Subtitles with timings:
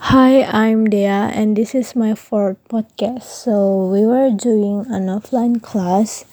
[0.00, 3.22] Hi, I'm Dea, and this is my fourth podcast.
[3.22, 6.24] So, we were doing an offline class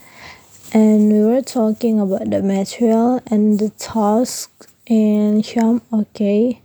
[0.73, 6.61] and we were talking about the material and the task in Sham OK.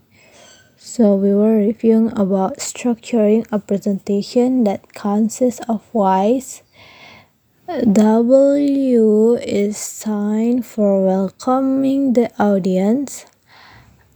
[0.78, 6.62] So, we were reviewing about structuring a presentation that consists of WISE.
[7.66, 13.26] W is sign for welcoming the audience.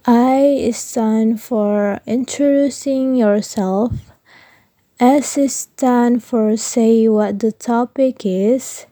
[0.09, 3.91] I is stand for introducing yourself.
[5.01, 8.87] S is stand for say what the topic is.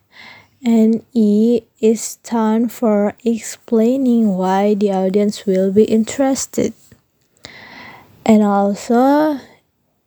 [0.67, 6.75] And E is stand for explaining why the audience will be interested.
[8.27, 9.39] And also,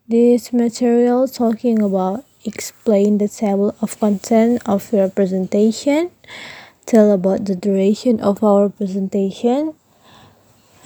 [0.09, 6.11] this material talking about explain the table of content of your presentation,
[6.85, 9.73] tell about the duration of our presentation,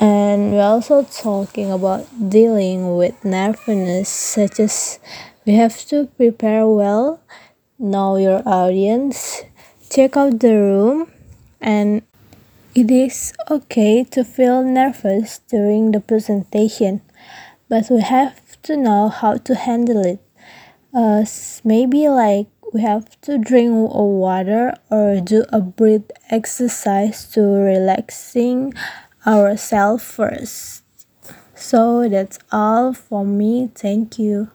[0.01, 4.99] and we're also talking about dealing with nervousness, such as
[5.45, 7.21] we have to prepare well,
[7.77, 9.43] know your audience,
[9.91, 11.11] check out the room,
[11.61, 12.01] and
[12.73, 17.01] it is okay to feel nervous during the presentation,
[17.69, 20.19] but we have to know how to handle it.
[20.93, 21.23] Uh,
[21.63, 28.73] maybe like we have to drink water or do a breath exercise to relaxing
[29.25, 30.83] ourselves first.
[31.55, 33.71] So that's all for me.
[33.75, 34.49] Thank you.